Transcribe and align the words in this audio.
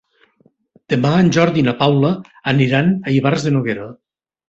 Demà 0.93 1.11
en 1.25 1.29
Jordi 1.37 1.63
i 1.63 1.65
na 1.69 1.75
Paula 1.83 2.13
aniran 2.55 2.93
a 3.07 3.17
Ivars 3.21 3.51
de 3.51 3.57
Noguera. 3.59 3.91